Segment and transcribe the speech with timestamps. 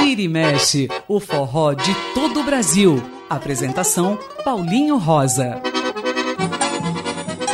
[0.00, 3.02] Vira e mexe, o forró de todo o Brasil.
[3.30, 5.62] Apresentação Paulinho Rosa.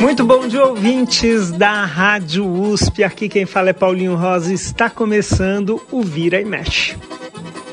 [0.01, 3.03] Muito bom dia, ouvintes da Rádio USP.
[3.03, 4.53] Aqui quem fala é Paulinho Rosa.
[4.53, 6.97] Está começando o Vira e Mexe.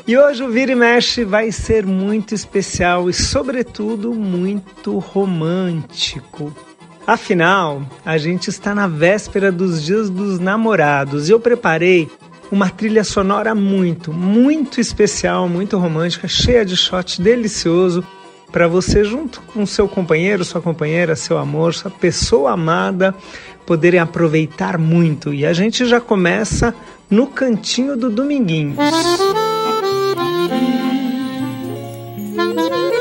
[0.05, 6.53] E hoje o Vira e Mexe vai ser muito especial e, sobretudo, muito romântico.
[7.07, 12.09] Afinal, a gente está na véspera dos Dias dos Namorados e eu preparei
[12.51, 18.05] uma trilha sonora muito, muito especial, muito romântica, cheia de shot delicioso
[18.51, 23.15] para você junto com seu companheiro, sua companheira, seu amor, sua pessoa amada
[23.65, 25.33] poderem aproveitar muito.
[25.33, 26.75] E a gente já começa
[27.09, 28.75] no cantinho do Dominguinho.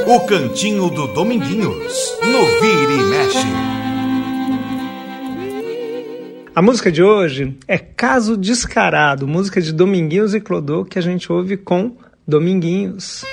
[0.06, 3.86] O cantinho do Dominguinhos, no Vira e Mexe.
[6.56, 11.31] A música de hoje é Caso Descarado, música de Dominguinhos e Clodô que a gente
[11.31, 13.27] ouve com Dominguinhos.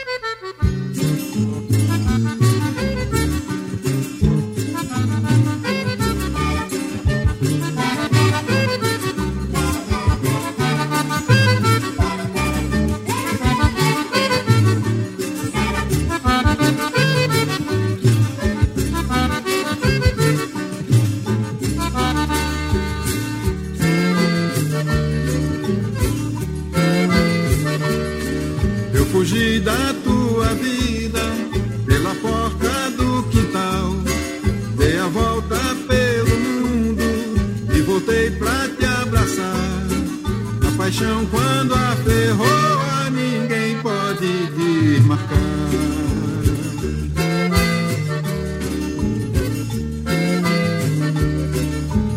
[40.84, 45.38] Paixão quando aferrou ninguém pode desmarcar.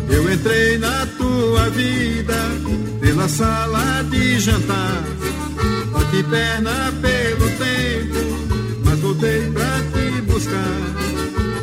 [0.09, 2.35] Eu entrei na tua vida
[2.99, 5.01] pela sala de jantar,
[5.93, 8.19] bati perna pelo tempo,
[8.83, 10.81] mas voltei pra te buscar.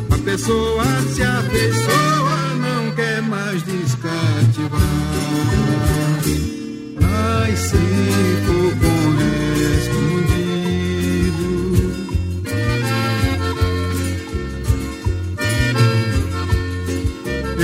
[0.09, 5.15] A pessoa se afeiçoa, não quer mais descativar
[7.25, 8.85] vai ser correspondido.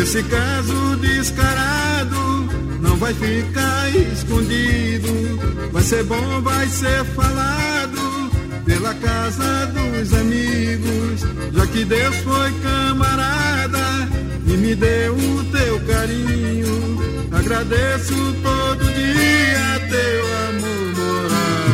[0.01, 2.49] Esse caso descarado
[2.81, 5.39] não vai ficar escondido.
[5.72, 8.21] Vai ser bom, vai ser falado
[8.66, 11.22] pela casa dos amigos.
[11.53, 14.09] Já que Deus foi camarada
[14.45, 16.99] e me deu o teu carinho.
[17.31, 21.71] Agradeço todo dia teu amor morar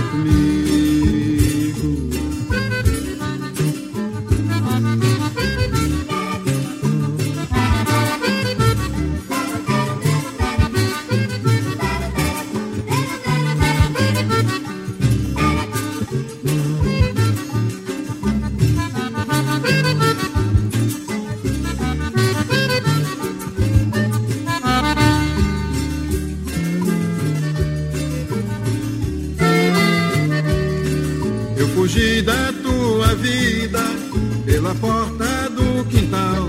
[34.68, 36.48] pela porta do quintal.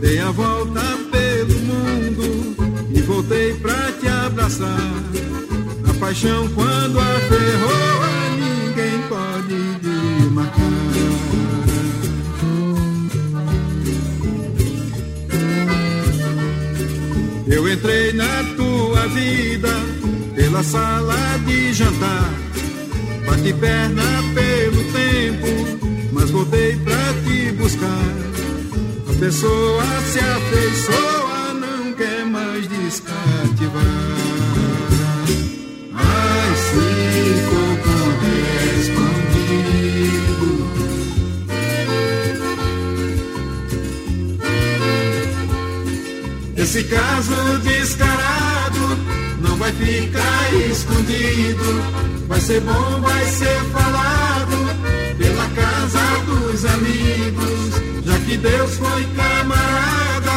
[0.00, 4.92] Dei a volta pelo mundo e voltei pra te abraçar.
[5.88, 10.62] A paixão quando aferrou a ninguém pode desmarcar.
[17.46, 19.70] Eu entrei na tua vida
[20.34, 22.30] pela sala de jantar.
[23.26, 24.02] Bati perna
[24.34, 26.91] pelo tempo, mas voltei pra
[27.62, 28.10] buscar.
[29.08, 33.84] A pessoa se afeiçoa, não quer mais descativar.
[35.92, 39.22] Mas ficou correspondido.
[46.56, 48.98] Esse caso descarado
[49.40, 51.82] não vai ficar escondido.
[52.26, 53.91] Vai ser bom, vai ser pela
[56.52, 57.82] dos amigos.
[58.04, 60.36] Já que Deus foi camarada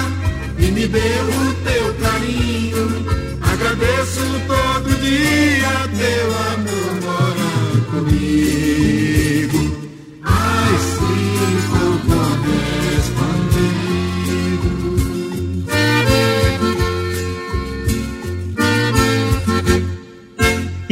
[0.58, 3.06] e me deu o teu carinho.
[3.42, 7.35] Agradeço todo dia teu amor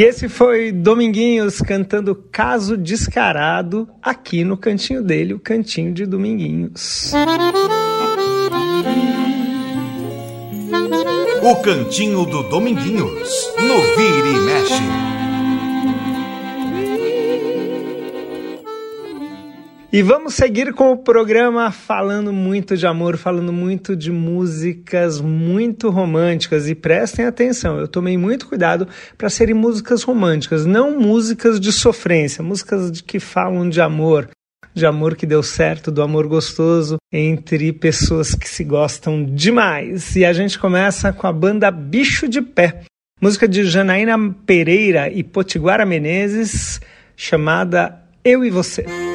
[0.03, 7.13] Esse foi Dominguinhos cantando Caso Descarado aqui no cantinho dele, o cantinho de Dominguinhos.
[11.41, 15.12] O Cantinho do Dominguinhos, no Vira e Mexe.
[19.93, 25.91] E vamos seguir com o programa falando muito de amor, falando muito de músicas muito
[25.91, 26.67] românticas.
[26.67, 32.43] E prestem atenção, eu tomei muito cuidado para serem músicas românticas, não músicas de sofrência,
[32.43, 34.27] músicas de que falam de amor,
[34.73, 40.15] de amor que deu certo, do amor gostoso entre pessoas que se gostam demais.
[40.15, 42.81] E a gente começa com a banda Bicho de Pé,
[43.21, 46.81] música de Janaína Pereira e Potiguara Menezes,
[47.15, 49.12] chamada Eu e Você.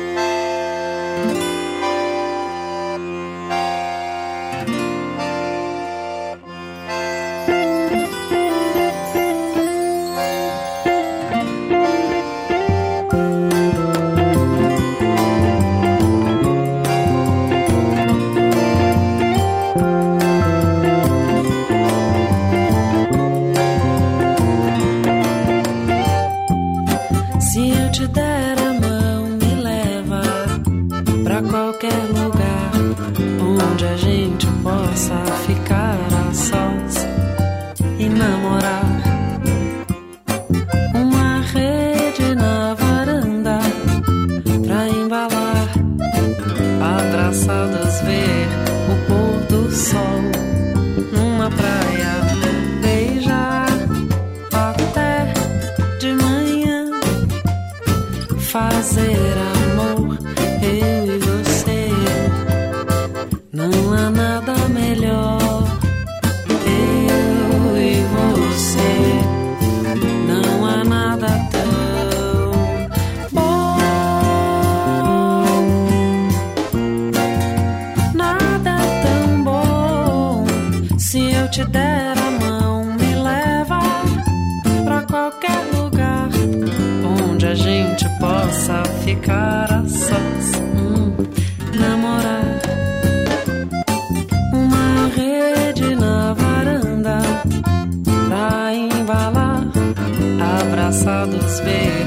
[101.09, 102.07] Você.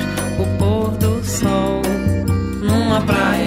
[2.63, 3.40] Não há nada melhor.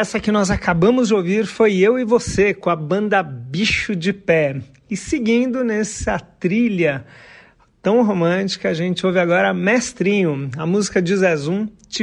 [0.00, 4.14] Essa que nós acabamos de ouvir foi Eu e Você, com a banda Bicho de
[4.14, 4.62] Pé.
[4.90, 7.04] E seguindo nessa trilha
[7.82, 12.02] tão romântica, a gente ouve agora Mestrinho, a música de Zezum, Te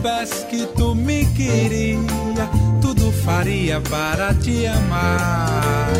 [0.00, 2.48] soubesse que tu me queria,
[2.80, 5.90] tudo faria para te amar.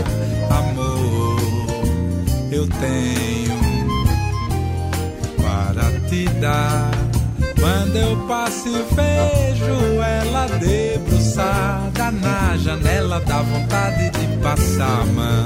[0.51, 1.39] Amor,
[2.51, 3.61] eu tenho
[5.37, 6.91] para te dar.
[7.59, 15.45] Quando eu passo e vejo ela debruçada na janela, dá vontade de passar a mão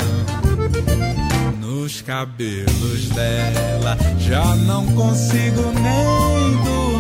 [1.60, 3.98] nos cabelos dela.
[4.18, 6.93] Já não consigo nem dormir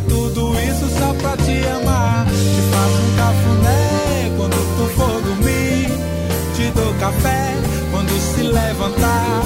[0.00, 2.26] tudo isso só pra te amar.
[2.26, 5.88] Te faço um cafuné quando tu for dormir.
[6.54, 7.54] Te dou café
[7.90, 9.42] quando se levantar.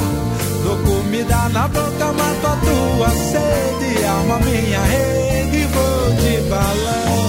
[0.65, 4.05] Dou comida na boca, mato a tua sede.
[4.05, 7.22] Alma minha rede e vou te balançar.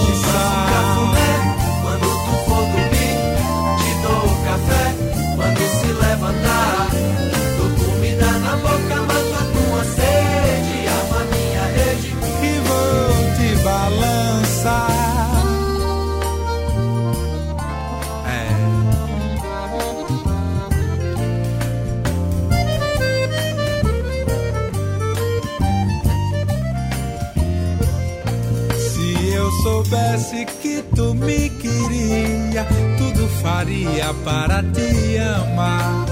[29.94, 32.66] Soubesse que tu me queria,
[32.98, 36.04] tudo faria para te amar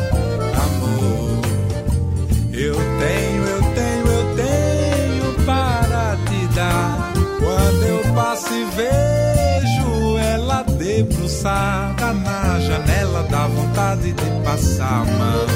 [2.55, 7.13] eu tenho, eu tenho, eu tenho para te dar.
[7.41, 15.47] Quando eu passo e vejo ela debruçada na janela, dá vontade de passar a mão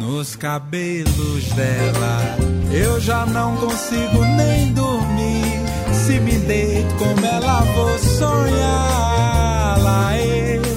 [0.00, 2.36] nos cabelos dela.
[2.70, 5.45] Eu já não consigo nem dormir.
[6.06, 9.78] Se me deito como ela, vou sonhar.
[9.82, 10.76] Lá eu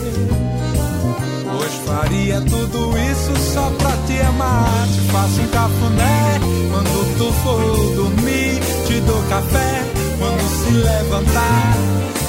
[1.89, 4.87] Faria tudo isso só pra te amar.
[4.93, 6.39] Te faço um cafuné
[6.71, 8.59] quando tu for dormir.
[8.87, 9.83] Te dou café
[10.17, 11.77] quando se levantar.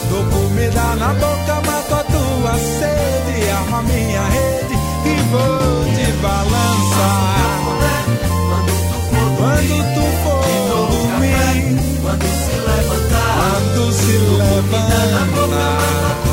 [0.09, 3.51] Dou comida na boca, mato a tua sede.
[3.51, 7.61] Arma a minha rede e vou te balançar.
[9.37, 10.50] Quando tu for
[14.71, 16.30] quando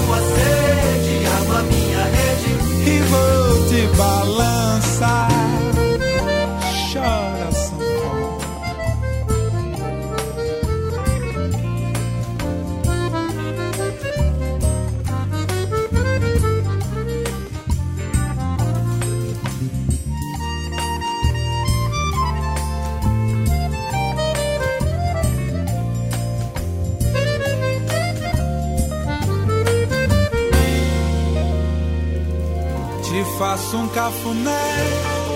[33.98, 34.66] cafuné.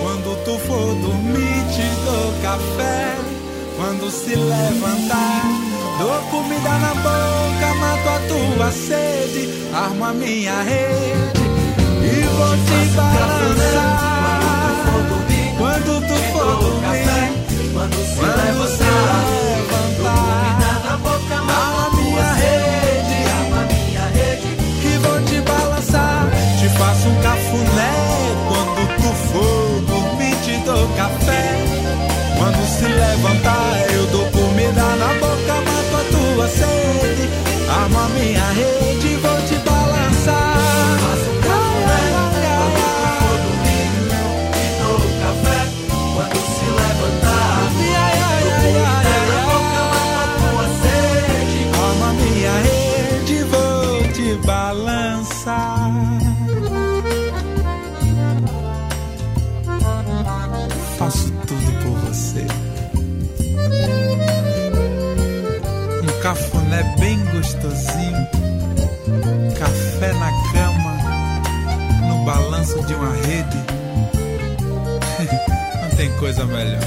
[0.00, 3.00] Quando tu for dormir, te dou café.
[3.76, 5.42] Quando se levantar,
[5.98, 9.42] dou comida na boca, mato a tua sede,
[9.74, 11.42] armo a minha rede
[12.04, 14.40] e vou te balançar.
[15.58, 17.30] Quando tu for dormir,
[17.72, 19.22] quando se levantar,
[19.58, 22.28] levantar, na boca, armo a minha
[24.14, 24.48] rede
[24.84, 26.22] e vou te balançar.
[26.60, 27.92] Te faço um cafuné
[29.02, 31.44] do fogo, me te dou café.
[32.38, 37.28] Quando se levantar, eu dou comida na boca, mato a tua sede.
[37.68, 39.31] Arma minha rede, vou
[66.82, 68.26] cafuné bem gostosinho,
[69.58, 73.58] café na cama, no balanço de uma rede.
[75.82, 76.80] Não tem coisa melhor.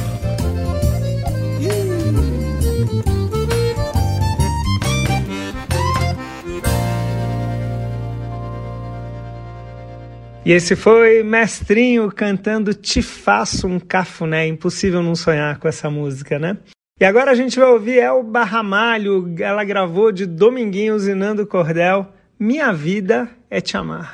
[10.46, 14.46] E esse foi Mestrinho cantando Te Faço um Cafuné.
[14.46, 16.56] Impossível não sonhar com essa música, né?
[16.98, 19.36] E agora a gente vai ouvir Elba Ramalho.
[19.38, 22.08] Ela gravou de Dominguinhos e Nando Cordel.
[22.40, 24.14] Minha Vida é Te Amar.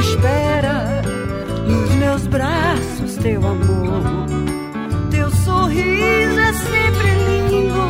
[0.00, 1.02] espera
[1.66, 4.26] nos meus braços teu amor.
[5.10, 7.86] Teu sorriso é sempre lindo,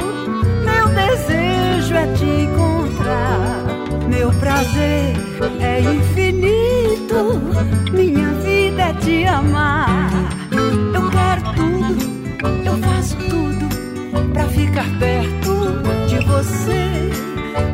[0.64, 3.64] meu desejo é te encontrar.
[4.08, 5.14] Meu prazer
[5.60, 7.40] é infinito,
[7.92, 10.10] minha vida é te amar.
[10.50, 17.10] Eu quero tudo, eu faço tudo pra ficar perto de você.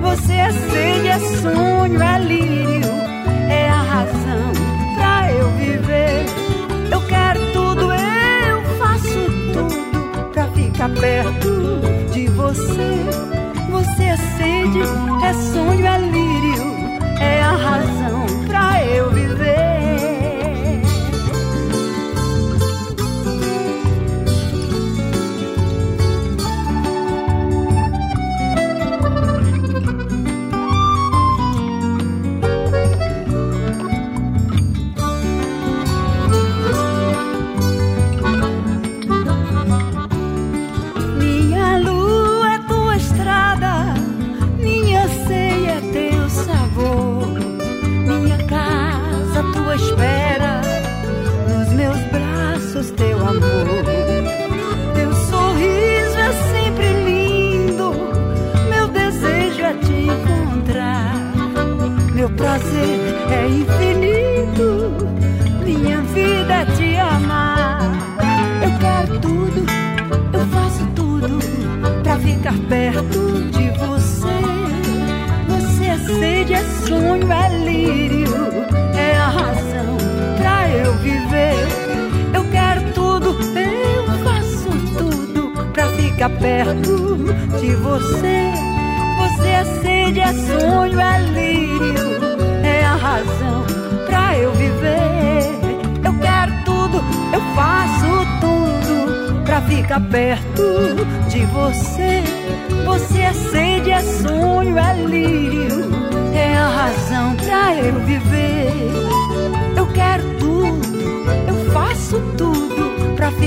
[0.03, 2.76] Você é sede, é sonho, é lírio
[11.01, 11.81] perto
[12.13, 13.07] de você.
[13.71, 14.81] Você é sede,
[15.25, 15.66] é só.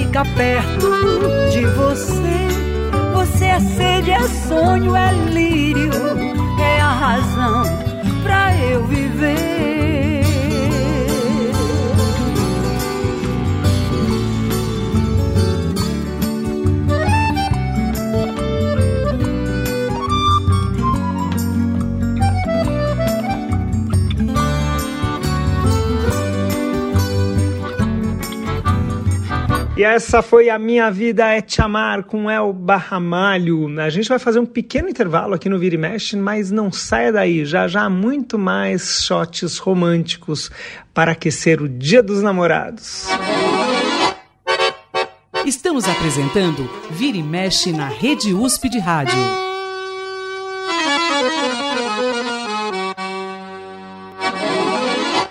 [0.09, 0.89] fica perto
[1.51, 2.49] de você.
[3.13, 5.91] Você é sede, é sonho, é lírio,
[6.59, 7.63] é a razão
[8.23, 9.78] pra eu viver.
[29.79, 33.79] E essa foi A Minha Vida é Te Amar com El Barramalho.
[33.79, 37.13] A gente vai fazer um pequeno intervalo aqui no Vira e Mexe, mas não saia
[37.13, 37.45] daí.
[37.45, 40.51] Já já há muito mais shots românticos
[40.93, 43.05] para aquecer o Dia dos Namorados.
[45.45, 49.17] Estamos apresentando Vira e Mexe na Rede USP de Rádio.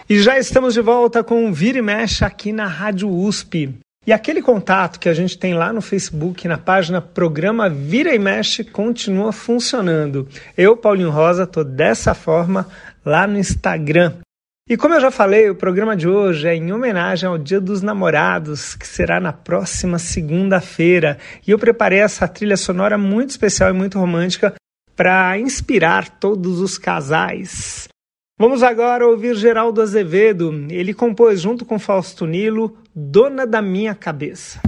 [0.09, 3.79] E já estamos de volta com o Vira e Mexe aqui na Rádio USP.
[4.09, 8.19] E aquele contato que a gente tem lá no Facebook, na página Programa Vira e
[8.19, 10.27] Mexe, continua funcionando.
[10.57, 12.67] Eu, Paulinho Rosa, tô dessa forma
[13.05, 14.15] lá no Instagram.
[14.67, 17.83] E como eu já falei, o programa de hoje é em homenagem ao Dia dos
[17.83, 21.19] Namorados, que será na próxima segunda-feira.
[21.47, 24.55] E eu preparei essa trilha sonora muito especial e muito romântica
[24.97, 27.88] para inspirar todos os casais.
[28.39, 30.67] Vamos agora ouvir Geraldo Azevedo.
[30.71, 34.61] Ele compôs junto com Fausto Nilo Dona da Minha Cabeça.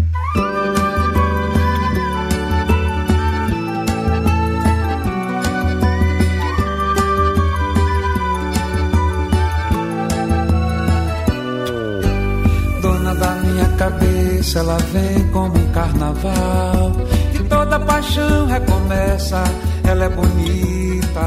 [13.81, 16.93] cabeça ela vem como um carnaval
[17.35, 19.43] e toda paixão recomeça.
[19.85, 21.21] Ela é bonita,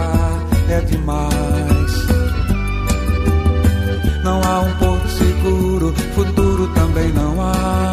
[0.70, 2.23] é demais.
[4.24, 7.92] Não há um porto seguro, futuro também não há.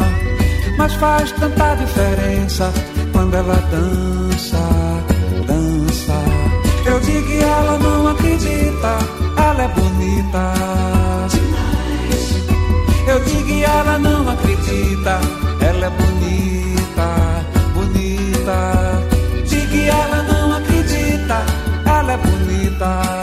[0.77, 2.71] Mas faz tanta diferença
[3.11, 4.57] quando ela dança,
[5.45, 6.13] dança.
[6.85, 8.97] Eu digo que ela não acredita,
[9.37, 10.91] ela é bonita
[13.11, 15.19] eu digo e ela não acredita.
[15.59, 17.07] Ela é bonita,
[17.73, 19.03] bonita.
[19.45, 21.43] Digo e ela não acredita.
[21.85, 23.20] Ela é bonita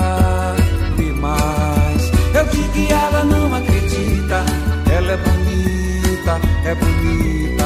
[6.68, 7.64] é bonita.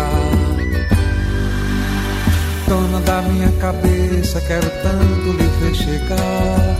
[2.68, 6.76] Dona da minha cabeça, quero tanto lhe ver chegar.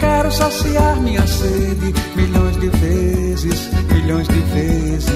[0.00, 5.08] Quero saciar minha sede milhões de vezes, milhões de vezes.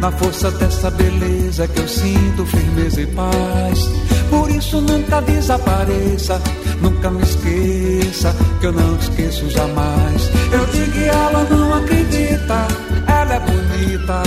[0.00, 3.88] Na força dessa beleza que eu sinto firmeza e paz.
[4.30, 6.40] Por isso nunca desapareça,
[6.80, 10.30] nunca me esqueça, que eu não esqueço jamais.
[10.52, 12.68] Eu digo que ela não acredita,
[13.06, 14.22] ela é bonita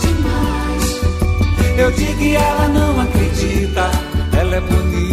[0.00, 1.78] demais.
[1.78, 3.90] Eu digo que ela não acredita,
[4.38, 5.10] ela é bonita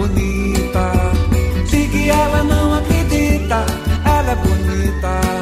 [0.00, 0.92] bonita.
[1.70, 3.66] Diga que ela não acredita,
[4.04, 5.39] ela é bonita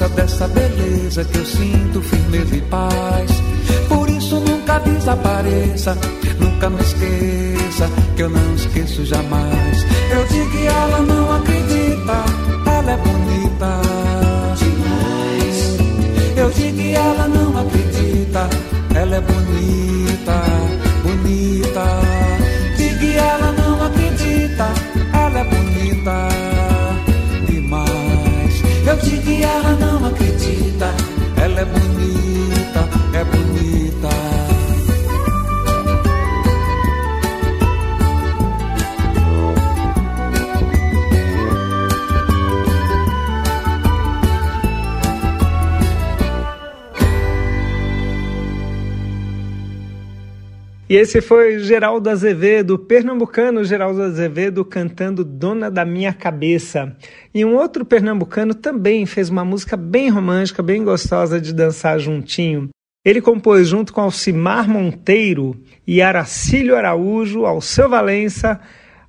[0.00, 3.30] força dessa beleza que eu sinto firmeza e paz.
[3.88, 5.96] Por isso nunca desapareça,
[6.38, 9.86] nunca me esqueça, que eu não esqueço jamais.
[10.10, 12.24] Eu digo que ela não acredita,
[12.66, 13.80] ela é bonita
[14.56, 15.78] demais.
[16.36, 20.42] Eu digo que ela não acredita ela é bonita,
[21.04, 21.84] bonita.
[22.76, 24.66] Diga ela não acredita,
[29.22, 30.86] Digo ela não acredita,
[31.36, 32.59] ela é bonita,
[50.90, 56.96] E esse foi Geraldo Azevedo, pernambucano Geraldo Azevedo cantando Dona da Minha Cabeça.
[57.32, 62.70] E um outro pernambucano também fez uma música bem romântica, bem gostosa de dançar juntinho.
[63.04, 68.60] Ele compôs junto com Alcimar Monteiro e Aracílio Araújo, Alceu Valença,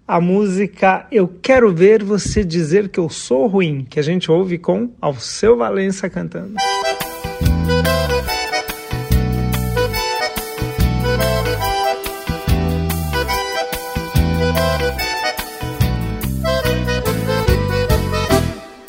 [0.07, 4.59] a música Eu Quero Ver Você Dizer Que Eu Sou Ruim, que a gente ouve
[4.59, 6.53] com Alceu Valença cantando.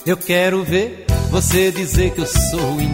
[0.05, 2.93] Eu quero ver você dizer que eu sou ruim.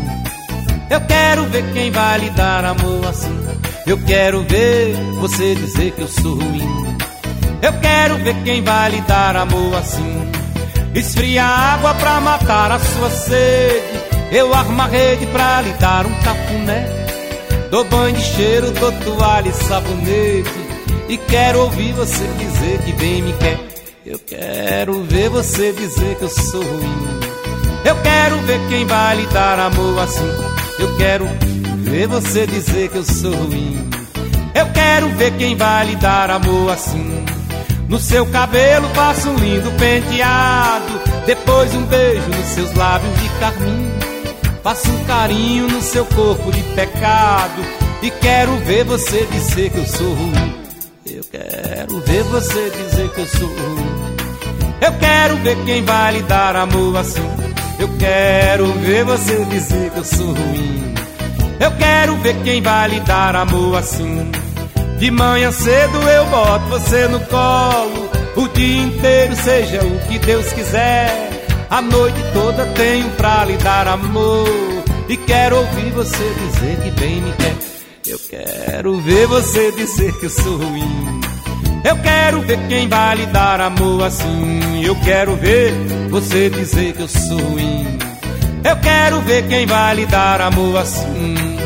[0.91, 3.35] Eu quero ver quem vai lhe dar amor assim.
[3.87, 6.99] Eu quero ver você dizer que eu sou ruim.
[7.63, 10.31] Eu quero ver quem vai lhe dar amor assim.
[10.95, 13.83] Esfria água pra matar a sua sede.
[14.31, 17.07] Eu armo a rede pra lhe dar um cafuné.
[17.71, 20.69] Dou banho de cheiro, dou toalha e sabonete.
[21.09, 23.68] E quero ouvir você dizer que bem me quer.
[24.11, 27.21] Eu quero ver você dizer que eu sou ruim.
[27.85, 30.35] Eu quero ver quem vai lhe dar amor assim.
[30.79, 31.29] Eu quero
[31.83, 33.91] ver você dizer que eu sou ruim.
[34.55, 37.23] Eu quero ver quem vai lhe dar amor assim.
[37.87, 41.01] No seu cabelo faço um lindo penteado.
[41.27, 43.91] Depois um beijo nos seus lábios de carmim.
[44.63, 47.63] Faço um carinho no seu corpo de pecado.
[48.03, 50.68] E quero ver você dizer que eu sou ruim.
[51.31, 53.51] Quero ver você dizer que eu sou.
[54.81, 57.29] Eu quero ver quem vai lhe dar amor assim.
[57.79, 60.95] Eu quero ver você dizer que eu sou ruim.
[61.61, 64.33] Eu quero ver quem vai lhe dar amor assim.
[64.99, 68.09] De manhã cedo eu boto você no colo.
[68.35, 71.47] O dia inteiro, seja o que Deus quiser.
[71.69, 74.49] A noite toda tenho pra lhe dar amor.
[75.11, 77.57] E quero ouvir você dizer que bem me quer.
[78.07, 81.18] Eu quero ver você dizer que eu sou ruim.
[81.85, 84.85] Eu quero ver quem vai lhe dar amor assim.
[84.85, 85.73] Eu quero ver
[86.11, 87.87] você dizer que eu sou ruim.
[88.65, 91.58] Eu quero ver quem vai lhe dar amor assim.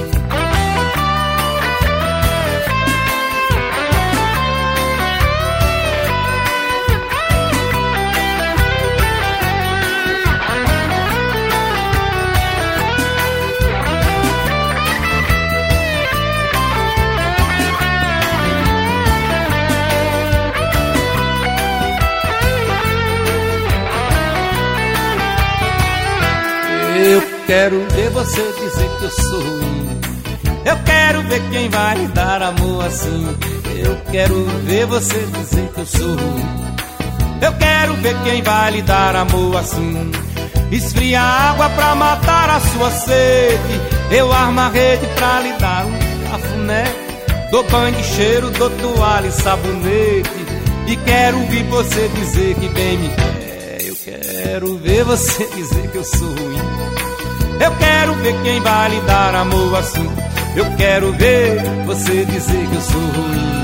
[27.53, 30.01] Quero ver você dizer que eu sou ruim.
[30.65, 33.37] Eu quero ver quem vai dar amor assim.
[33.85, 36.47] Eu quero ver você dizer que eu sou ruim.
[37.43, 40.11] Eu quero ver quem vai lhe dar amor assim.
[40.71, 43.81] Esfria água pra matar a sua sede.
[44.11, 46.85] Eu armo a rede pra lhe dar um cafuné.
[47.51, 50.47] Dou banho de cheiro, dou toalha e sabonete.
[50.87, 53.79] E quero ouvir você dizer que bem me quer.
[53.85, 56.92] Eu quero ver você dizer que eu sou ruim.
[57.61, 60.09] Eu quero ver quem vai lhe dar amor assim.
[60.55, 63.63] Eu quero ver você dizer que eu sou ruim.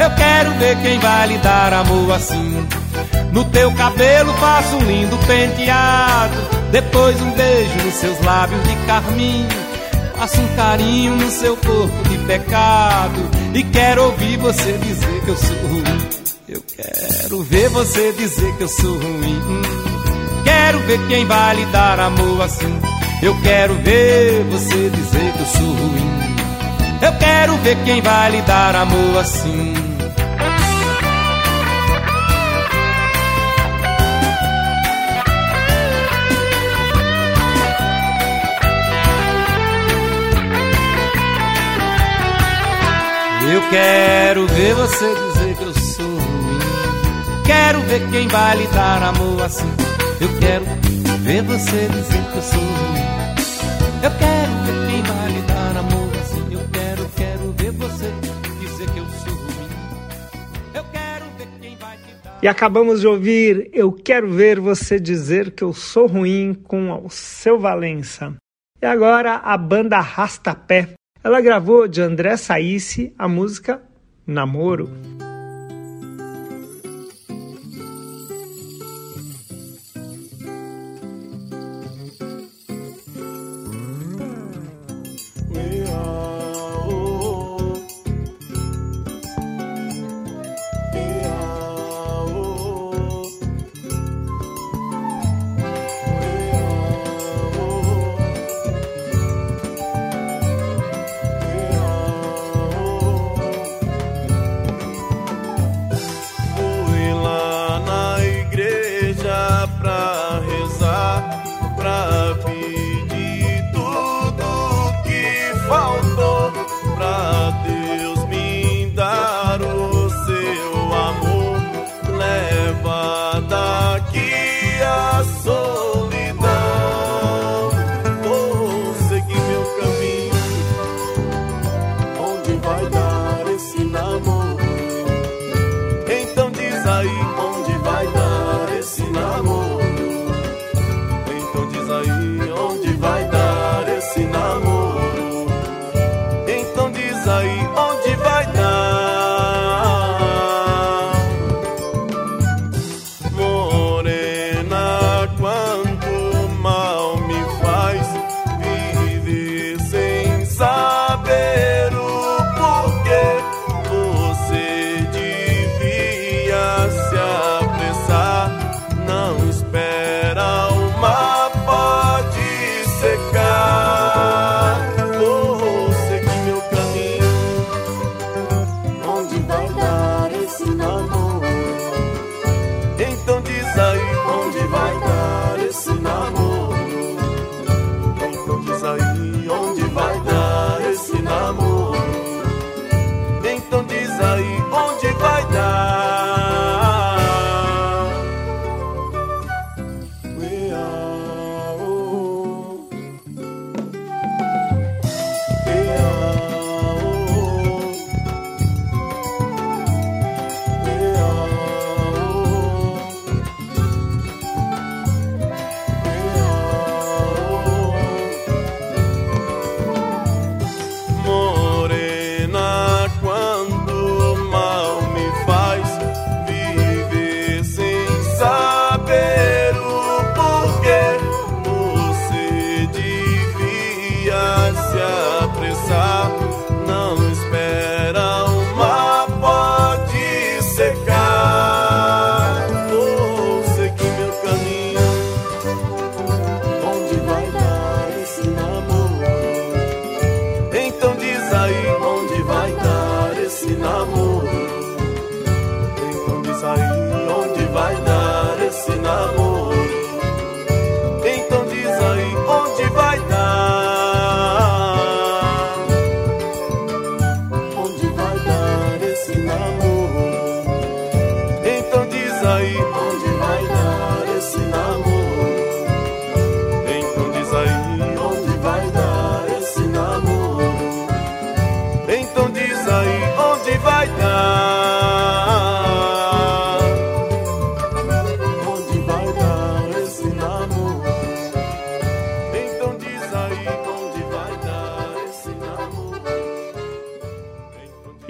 [0.00, 2.68] Eu quero ver quem vai lhe dar amor assim.
[3.32, 6.34] No teu cabelo faço um lindo penteado.
[6.70, 9.46] Depois um beijo nos seus lábios de carmim.
[10.18, 13.30] Faço um carinho no seu corpo de pecado.
[13.54, 16.22] E quero ouvir você dizer que eu sou ruim.
[16.48, 19.62] Eu quero ver você dizer que eu sou ruim.
[20.44, 22.80] Quero ver quem vai lhe dar amor assim.
[23.22, 26.10] Eu quero ver você dizer que eu sou ruim.
[27.00, 29.74] Eu quero ver quem vai lhe dar amor assim.
[43.54, 46.58] Eu quero ver você dizer que eu sou ruim.
[47.46, 49.72] Quero ver quem vai lhe dar amor assim.
[50.20, 50.64] Eu quero
[51.22, 53.02] ver você dizer que eu sou ruim.
[54.02, 56.52] Eu quero ver quem vai lhe dar amor assim.
[56.52, 58.12] Eu quero, quero ver você
[58.60, 59.68] dizer que eu sou ruim.
[60.74, 62.38] Eu quero ver quem vai te dar.
[62.42, 67.58] E acabamos de ouvir Eu Quero Ver Você Dizer Que Eu Sou Ruim com Alceu
[67.58, 68.34] Valença.
[68.80, 70.88] E agora a banda Rastapé.
[71.22, 73.80] Ela gravou de André Saíce a música
[74.26, 74.90] Namoro.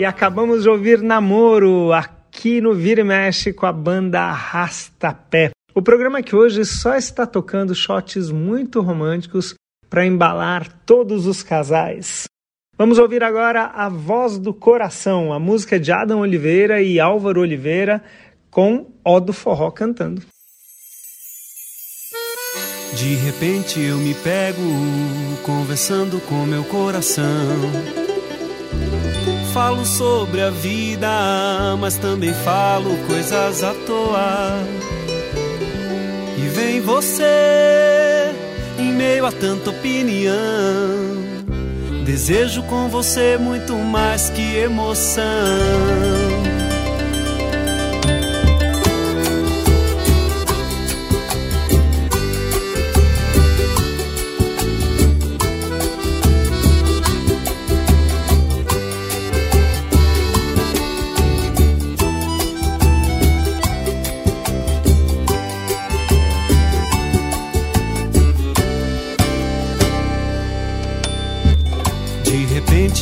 [0.02, 5.52] E acabamos de ouvir Namoro aqui no Vira e Mexe com a banda Arrastapé.
[5.72, 9.54] O programa que hoje só está tocando shots muito românticos
[9.88, 12.24] para embalar todos os casais.
[12.76, 18.02] Vamos ouvir agora a Voz do Coração, a música de Adam Oliveira e Álvaro Oliveira
[18.50, 20.20] com Ó do Forró cantando.
[22.96, 24.62] De repente eu me pego
[25.44, 28.01] conversando com meu coração.
[29.52, 34.58] Falo sobre a vida, mas também falo coisas à toa.
[36.38, 38.32] E vem você
[38.78, 40.32] em meio a tanta opinião.
[42.06, 45.22] Desejo com você muito mais que emoção.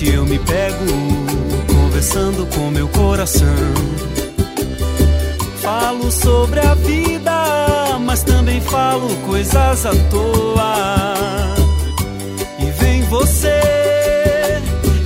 [0.08, 0.86] Eu me pego
[1.66, 3.46] conversando com meu coração.
[5.60, 11.54] Falo sobre a vida, mas também falo coisas à toa.
[12.58, 13.60] E vem você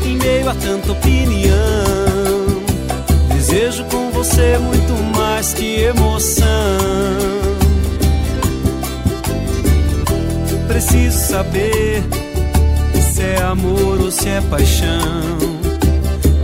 [0.05, 1.55] em meio a tanta opinião.
[3.35, 6.47] Desejo com você muito mais que emoção.
[10.69, 12.24] Preciso saber
[13.25, 15.39] é amor ou se é paixão.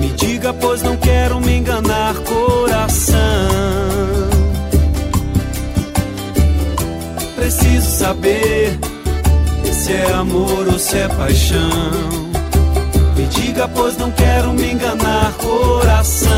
[0.00, 3.18] Me diga, pois não quero me enganar, coração.
[7.36, 8.78] Preciso saber
[9.72, 11.70] se é amor ou se é paixão.
[13.16, 16.30] Me diga, pois não quero me enganar, coração.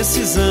[0.00, 0.44] Minha indecisão.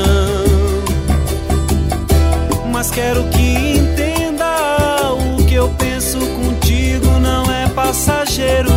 [2.72, 8.72] Mas quero que entenda o que eu penso contigo não é passageiro.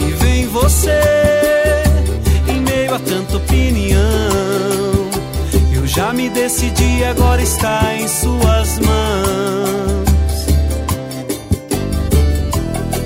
[0.00, 1.00] E vem você
[2.48, 3.98] em meio a tanta opinião.
[5.72, 10.08] Eu já me decidi, agora está em suas mãos.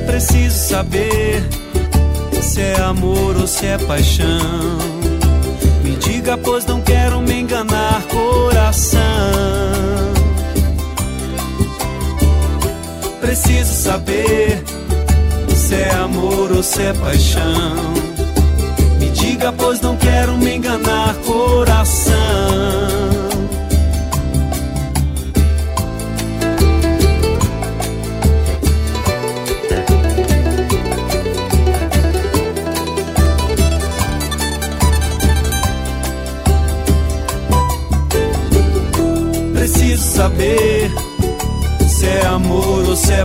[0.06, 1.42] Preciso saber
[2.40, 4.91] se é amor ou se é paixão.
[6.22, 9.00] Diga, pois não quero me enganar, coração.
[13.20, 14.62] Preciso saber
[15.48, 17.74] se é amor ou se é paixão.
[19.00, 22.21] Me diga, pois não quero me enganar, coração.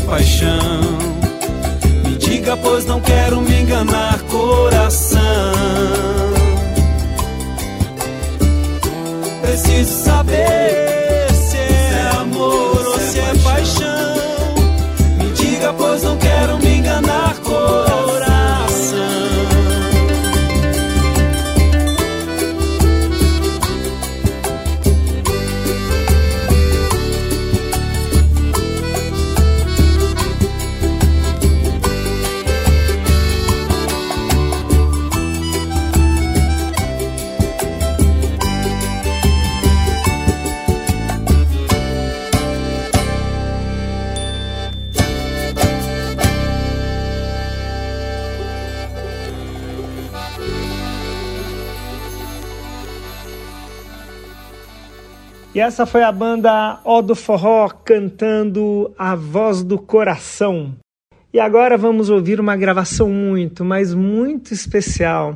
[0.02, 0.82] Paixão.
[2.04, 4.20] Me diga, pois não quero me enganar,
[55.68, 60.74] essa foi a banda Ó do Forró cantando A Voz do Coração.
[61.34, 65.36] E agora vamos ouvir uma gravação muito, mas muito especial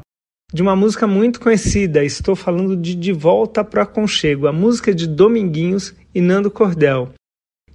[0.53, 2.01] de uma música muito conhecida.
[2.01, 7.09] Estou falando de De Volta para Aconchego, a música de Dominguinhos e Nando Cordel.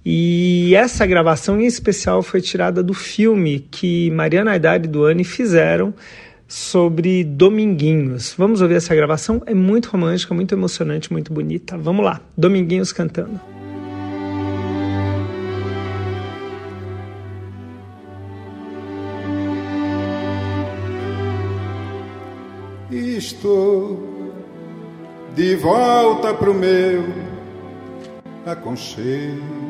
[0.03, 5.93] E essa gravação em especial foi tirada do filme que Mariana Aidar e Duane fizeram
[6.47, 8.33] sobre Dominguinhos.
[8.37, 9.41] Vamos ouvir essa gravação?
[9.45, 11.77] É muito romântica, muito emocionante, muito bonita.
[11.77, 13.39] Vamos lá, Dominguinhos cantando.
[22.89, 24.31] Estou
[25.35, 27.03] de volta pro meu
[28.45, 29.67] aconchego.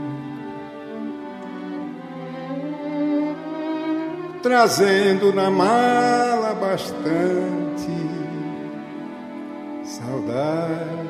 [4.47, 7.91] trazendo na mala bastante
[9.84, 11.08] saudade.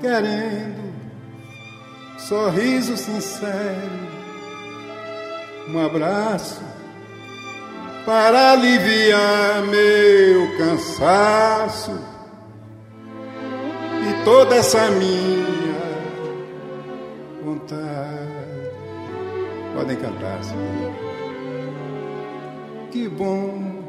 [0.00, 0.94] Querendo
[2.18, 4.08] sorriso sincero,
[5.68, 6.62] um abraço
[8.06, 11.98] para aliviar meu cansaço
[14.02, 15.80] e toda essa minha
[17.44, 18.19] vontade.
[19.80, 20.92] Podem cantar, Senhor.
[22.90, 23.82] Que bom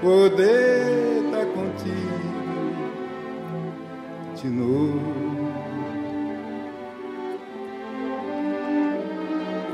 [0.00, 2.20] poder estar contigo
[4.36, 4.98] de novo.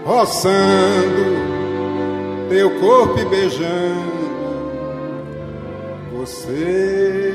[0.04, 1.36] Roçando
[2.48, 4.16] teu corpo e beijando
[6.12, 7.32] você.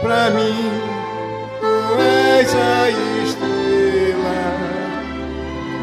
[0.00, 0.95] Pra mim,
[2.46, 2.90] és a
[3.24, 4.38] estrela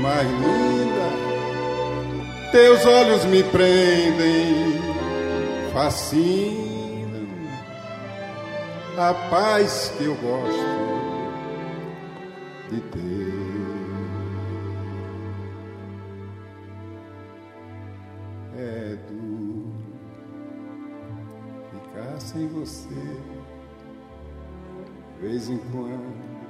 [0.01, 1.07] mais linda.
[2.51, 4.79] Teus olhos me prendem,
[5.73, 7.27] fascinam.
[8.97, 10.83] A paz que eu gosto
[12.69, 13.33] de ter.
[18.55, 19.73] É duro
[21.71, 22.87] ficar sem você
[25.19, 26.42] de vez em quando.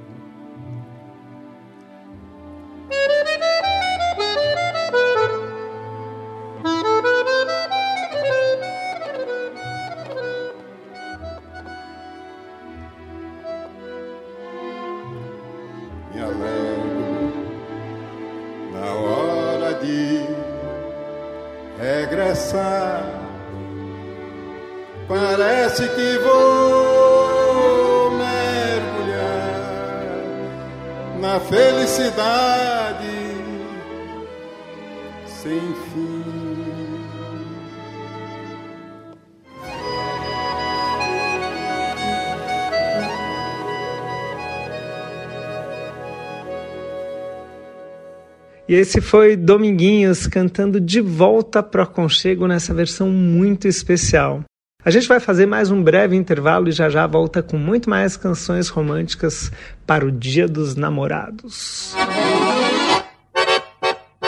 [48.73, 54.43] E esse foi Dominguinhos cantando de volta pro aconchego nessa versão muito especial.
[54.83, 58.17] A gente vai fazer mais um breve intervalo e já já volta com muito mais
[58.17, 59.51] canções românticas
[59.85, 61.93] para o Dia dos Namorados.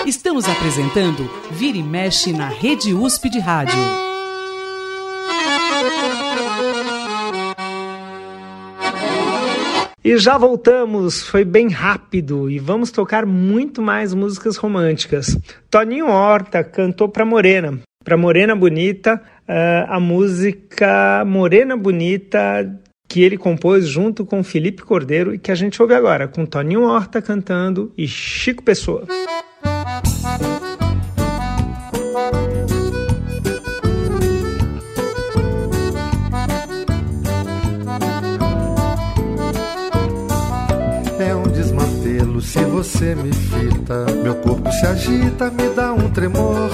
[0.06, 4.05] Estamos apresentando Vira e Mexe na Rede USP de Rádio.
[10.06, 15.36] E já voltamos, foi bem rápido e vamos tocar muito mais músicas românticas.
[15.68, 22.80] Toninho Horta cantou para Morena, para Morena Bonita, uh, a música Morena Bonita
[23.10, 26.84] que ele compôs junto com Felipe Cordeiro e que a gente ouve agora com Toninho
[26.84, 29.08] Horta cantando e Chico Pessoa.
[29.10, 30.55] É
[42.46, 44.06] se você me fita.
[44.24, 46.70] Meu corpo se agita, me dá um tremor.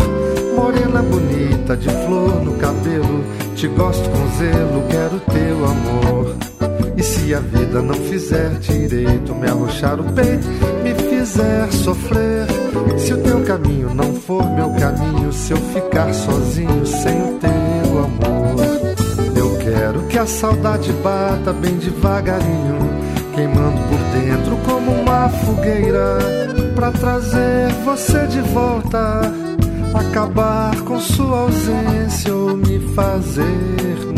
[0.55, 3.24] Morena bonita, de flor no cabelo.
[3.55, 6.36] Te gosto com zelo, quero teu amor.
[6.97, 10.47] E se a vida não fizer direito, me arrochar o peito,
[10.84, 12.47] me fizer sofrer.
[12.97, 17.99] Se o teu caminho não for meu caminho, se eu ficar sozinho sem o teu
[17.99, 18.61] amor.
[19.36, 23.01] Eu quero que a saudade bata bem devagarinho,
[23.34, 26.18] queimando por dentro como uma fogueira,
[26.76, 29.22] pra trazer você de volta,
[29.94, 34.12] acabar com sua ausência ou me fazer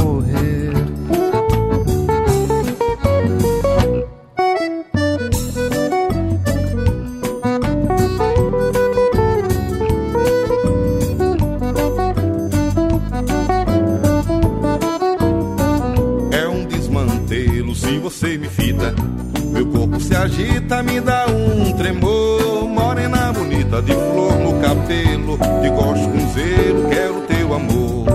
[23.84, 28.06] de flor no cabelo, te gosto com zelo, quero teu amor.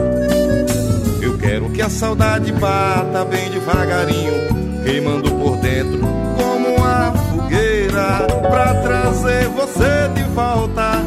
[1.21, 6.01] Eu quero que a saudade bata bem devagarinho, queimando por dentro
[6.37, 11.03] como uma fogueira, pra trazer você de volta,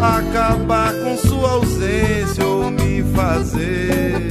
[0.00, 4.29] acabar com sua ausência ou me fazer.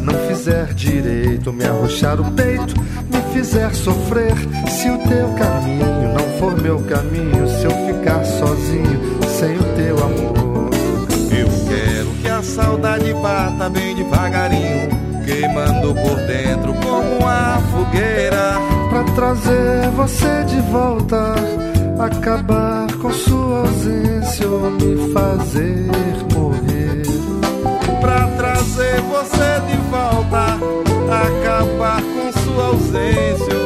[0.00, 4.34] Não fizer direito, me arrochar o peito, me fizer sofrer.
[4.68, 9.00] Se o teu caminho não for meu caminho, se eu ficar sozinho,
[9.38, 10.70] sem o teu amor.
[11.30, 14.88] Eu quero que a saudade bata bem devagarinho,
[15.24, 18.54] queimando por dentro como a fogueira.
[18.90, 21.34] Pra trazer você de volta,
[21.98, 26.31] acabar com sua ausência ou me fazer
[32.54, 33.61] sua ausência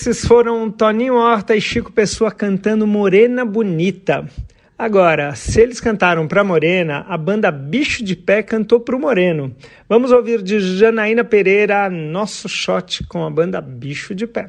[0.00, 4.26] esses foram Toninho Horta e Chico Pessoa cantando Morena Bonita.
[4.78, 9.54] Agora, se eles cantaram para Morena, a banda Bicho de Pé cantou para o Moreno.
[9.86, 14.48] Vamos ouvir de Janaína Pereira nosso shot com a banda Bicho de Pé.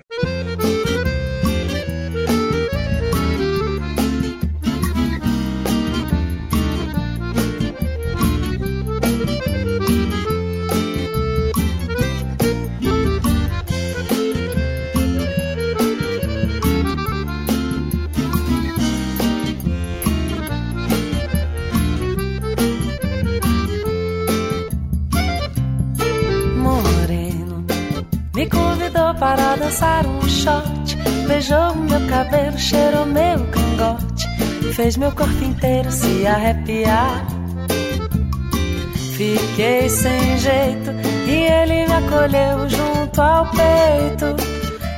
[29.71, 30.97] Dançar um shot.
[31.27, 34.27] Beijou meu cabelo, cheirou meu cangote.
[34.75, 37.25] Fez meu corpo inteiro se arrepiar.
[39.15, 40.91] Fiquei sem jeito
[41.25, 44.35] e ele me acolheu junto ao peito.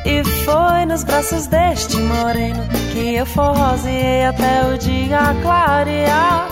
[0.06, 6.48] E foi nos braços deste moreno que eu forroseei até o dia clarear.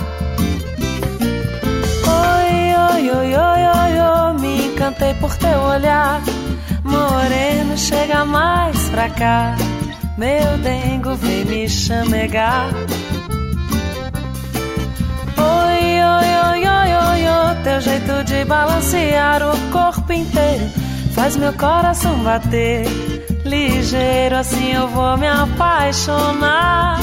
[2.08, 6.22] Oi, oi, oi, oi, oi, oi, me encantei por teu olhar.
[6.92, 9.56] Moreno, chega mais pra cá.
[10.18, 12.70] Meu dengo vem me chamegar.
[15.38, 15.84] Oi,
[16.16, 22.18] oi, oi, oi, oi, oi, teu jeito de balancear o corpo inteiro faz meu coração
[22.24, 22.86] bater.
[23.46, 27.00] Ligeiro assim eu vou me apaixonar.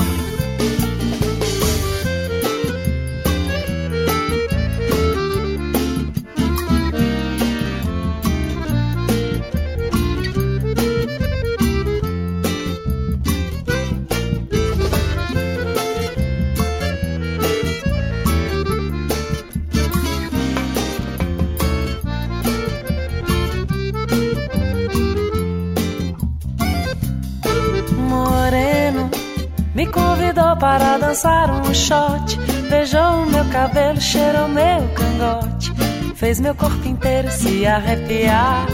[30.59, 32.39] Para dançar um shot.
[32.69, 35.73] Beijou meu cabelo, cheirou meu cangote.
[36.15, 38.67] Fez meu corpo inteiro se arrepiar.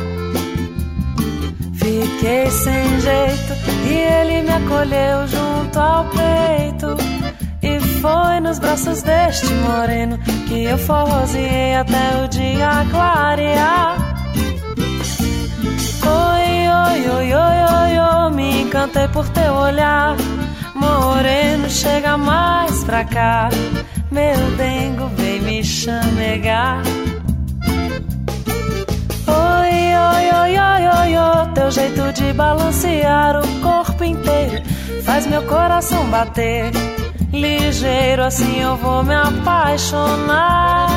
[1.74, 3.53] Fiquei sem jeito
[3.87, 6.97] e ele me acolheu junto ao peito.
[7.62, 13.97] E Foi nos braços deste moreno que eu forroseei até o dia clarear.
[16.07, 20.16] Oi, oi, oi, oi, oi, oi, me encantei por teu olhar.
[20.85, 23.49] Moreno, chega mais pra cá.
[24.11, 26.82] Meu dengo, vem me chamegar.
[29.26, 29.74] Oi,
[30.11, 34.62] oi, oi, oi, oi, oi, teu jeito de balancear o corpo inteiro
[35.05, 36.72] faz meu coração bater.
[37.32, 40.89] Ligeiro assim eu vou me apaixonar.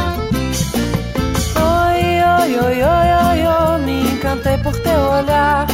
[1.56, 2.04] Oi,
[2.40, 5.68] oi, oi, oi, oi, oi, me encantei por teu olhar.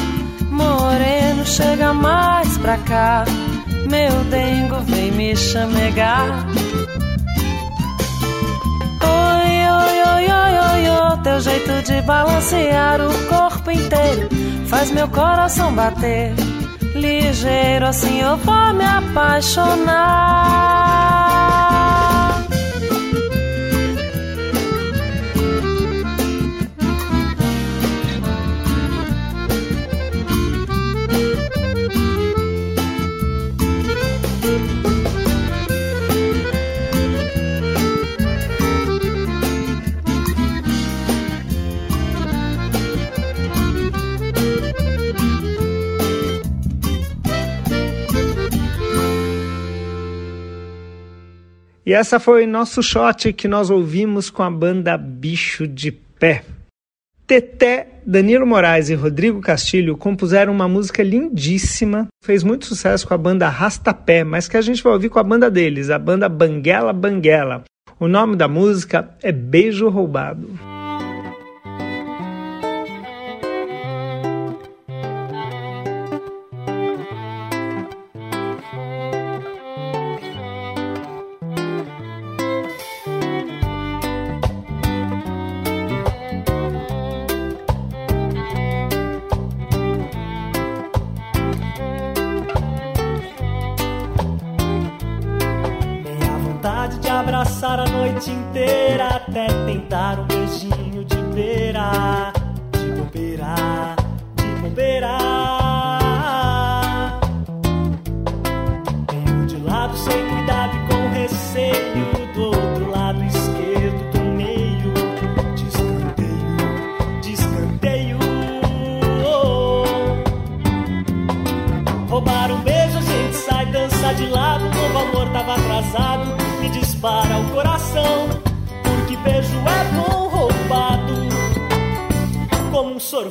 [0.49, 3.23] Moreno, chega mais pra cá.
[3.93, 6.47] Meu dengo, vem me chamegar.
[9.03, 14.27] Oi, oi, oi, oi, oi, oi, teu jeito de balancear o corpo inteiro
[14.73, 16.33] faz meu coração bater.
[16.95, 19.93] Ligeiro assim eu vou me apaixonar.
[51.85, 56.43] E essa foi nosso shot que nós ouvimos com a banda Bicho de Pé.
[57.27, 63.17] Teté, Danilo Moraes e Rodrigo Castilho compuseram uma música lindíssima, fez muito sucesso com a
[63.17, 66.93] banda Rastapé, mas que a gente vai ouvir com a banda deles, a banda Banguela
[66.93, 67.63] Banguela.
[67.99, 70.72] O nome da música é Beijo Roubado.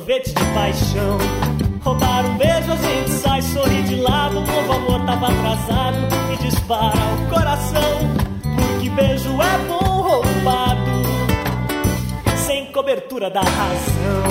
[0.03, 1.17] Sorvete de paixão.
[1.81, 4.41] Roubar um beijo, a gente sai, sorri de lado.
[4.41, 5.97] Novo amor tava atrasado,
[6.27, 7.99] me dispara o coração.
[8.55, 10.91] Porque beijo é bom roubado,
[12.35, 14.23] sem cobertura da razão.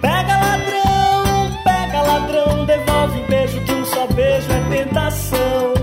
[0.00, 5.74] Pega ladrão, pega ladrão, devolve o beijo que um só beijo é tentação.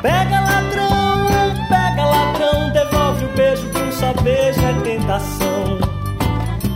[0.00, 1.28] Pega ladrão,
[1.68, 5.87] pega ladrão, devolve o beijo que um só beijo é tentação.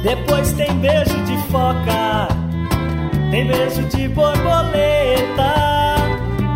[0.03, 2.27] Depois tem beijo de foca,
[3.31, 5.55] tem beijo de borboleta,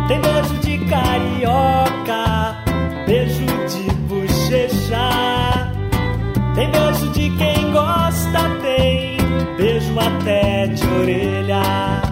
[0.09, 2.57] tem beijo de carioca,
[3.05, 5.27] beijo de bochecha.
[6.55, 9.17] Tem beijo de quem gosta, tem
[9.55, 12.06] beijo até de orelha.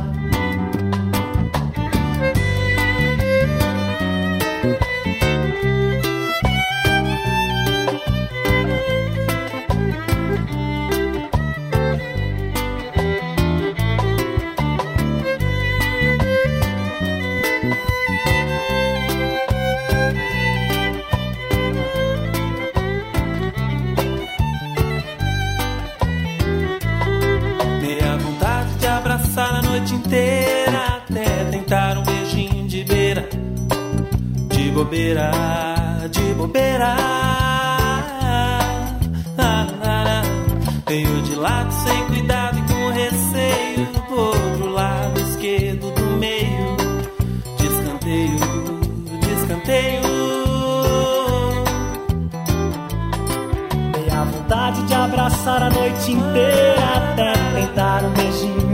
[34.85, 35.31] Bobeira,
[36.11, 36.95] de bobeira.
[38.19, 38.97] Ah,
[39.37, 40.21] ah, ah.
[40.85, 46.77] Tenho de lado sem cuidado e com receio do outro lado esquerdo do meio,
[47.57, 48.39] de escanteio,
[49.21, 50.03] de escanteio.
[53.91, 58.64] Meia vontade de abraçar a noite inteira até tentar um beijinho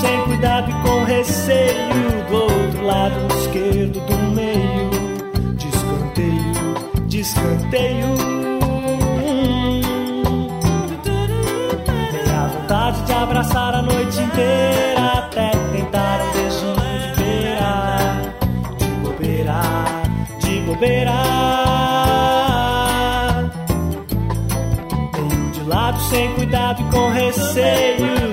[0.00, 4.90] sem cuidado e com receio do outro lado esquerdo do meio,
[5.56, 8.34] de escanteio, de escanteio.
[14.20, 17.72] inteira até tentar um beijinho de beira,
[18.78, 19.60] de bobeira,
[20.40, 21.12] de bobeira.
[25.12, 28.23] Meio de lado sem cuidado e com receio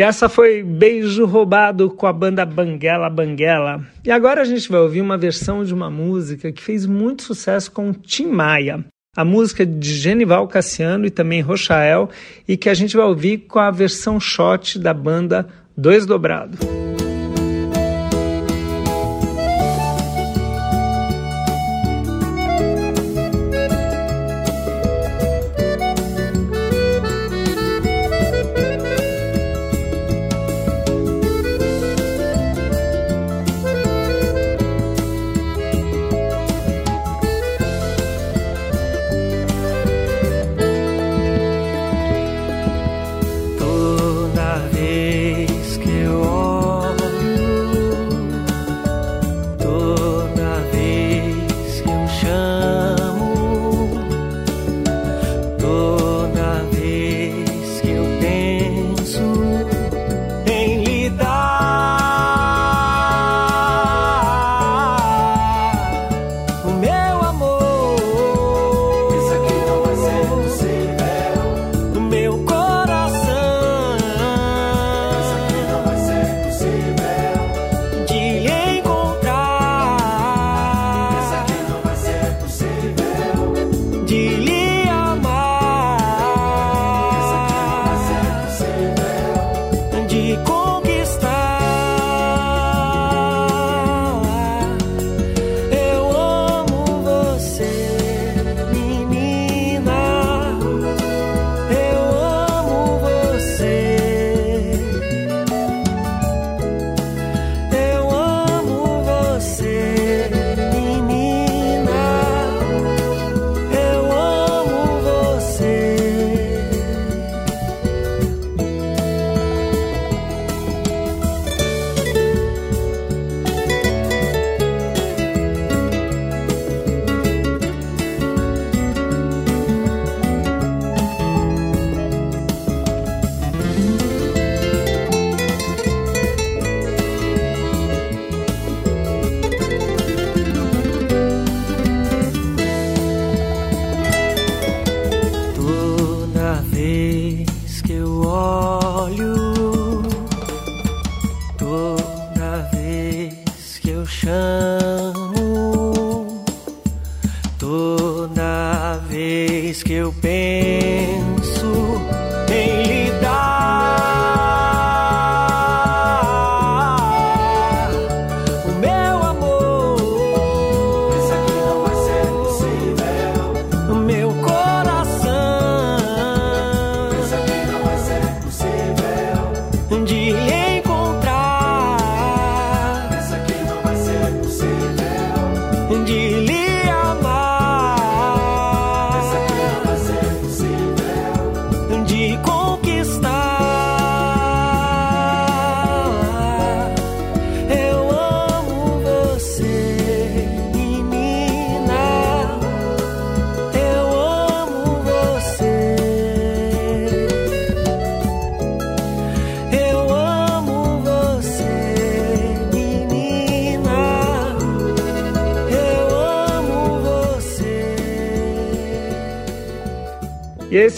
[0.00, 3.84] E essa foi Beijo Roubado com a banda Banguela Banguela.
[4.02, 7.70] E agora a gente vai ouvir uma versão de uma música que fez muito sucesso
[7.70, 8.82] com Tim Maia.
[9.14, 12.08] A música de Genival Cassiano e também Rochael,
[12.48, 15.46] e que a gente vai ouvir com a versão shot da banda
[15.76, 16.56] Dois Dobrado.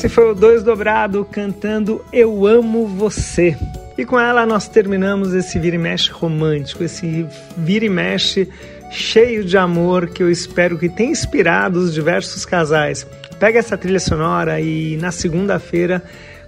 [0.03, 3.57] Esse foi o Dois Dobrado cantando Eu Amo Você.
[3.97, 7.25] E com ela nós terminamos esse vira e mexe romântico, esse
[7.57, 8.49] vira e mexe
[8.91, 13.07] cheio de amor que eu espero que tenha inspirado os diversos casais.
[13.39, 16.03] Pega essa trilha sonora e na segunda-feira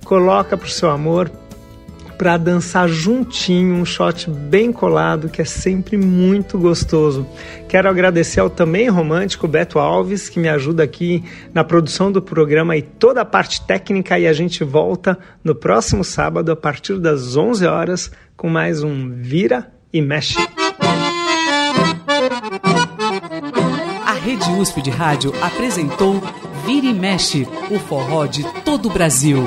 [0.04, 1.30] coloca pro seu amor
[2.16, 7.26] para dançar juntinho, um shot bem colado que é sempre muito gostoso.
[7.68, 12.76] Quero agradecer ao também romântico Beto Alves que me ajuda aqui na produção do programa
[12.76, 17.36] e toda a parte técnica e a gente volta no próximo sábado a partir das
[17.36, 20.36] 11 horas com mais um Vira e Mexe.
[24.06, 26.22] A Rede USP de Rádio apresentou
[26.64, 29.44] Vira e Mexe, o forró de todo o Brasil.